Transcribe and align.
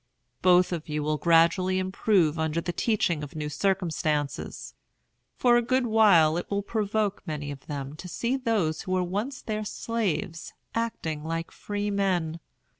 Both 0.41 0.71
of 0.71 0.89
you 0.89 1.03
will 1.03 1.19
gradually 1.19 1.77
improve 1.77 2.39
under 2.39 2.59
the 2.59 2.73
teaching 2.73 3.21
of 3.21 3.35
new 3.35 3.49
circumstances. 3.49 4.73
For 5.37 5.57
a 5.57 5.61
good 5.61 5.85
while 5.85 6.37
it 6.37 6.49
will 6.49 6.63
provoke 6.63 7.21
many 7.27 7.51
of 7.51 7.67
them 7.67 7.95
to 7.97 8.07
see 8.07 8.35
those 8.35 8.81
who 8.81 8.93
were 8.93 9.03
once 9.03 9.43
their 9.43 9.63
slaves 9.63 10.53
acting 10.73 11.23
like 11.23 11.51
freemen. 11.51 12.39